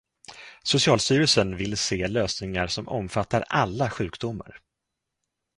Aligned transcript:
Socialstyrelsen 0.63 1.57
vill 1.57 1.77
se 1.77 2.07
lösningar 2.07 2.67
som 2.67 2.87
omfattar 2.87 3.41
alla 3.47 3.89
sjukdomar. 3.89 4.59